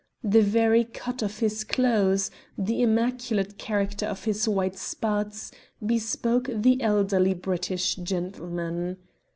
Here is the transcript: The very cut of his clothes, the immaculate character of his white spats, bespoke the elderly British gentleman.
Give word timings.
The 0.23 0.41
very 0.41 0.83
cut 0.83 1.21
of 1.21 1.37
his 1.37 1.63
clothes, 1.63 2.31
the 2.57 2.81
immaculate 2.81 3.59
character 3.59 4.07
of 4.07 4.23
his 4.23 4.47
white 4.49 4.75
spats, 4.75 5.51
bespoke 5.85 6.49
the 6.51 6.81
elderly 6.81 7.35
British 7.35 7.97
gentleman. 7.97 8.97